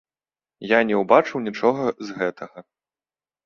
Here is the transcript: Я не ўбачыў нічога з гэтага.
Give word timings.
Я 0.67 0.79
не 0.93 1.03
ўбачыў 1.03 1.45
нічога 1.49 1.95
з 2.11 2.19
гэтага. 2.19 2.69